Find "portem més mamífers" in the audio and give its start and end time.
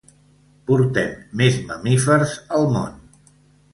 0.69-2.35